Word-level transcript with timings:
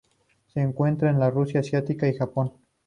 Se 0.51 0.59
encuentra 0.61 1.11
en 1.11 1.29
Rusia 1.31 1.59
asiática 1.59 2.07
y 2.07 2.15
Japón. 2.17 2.53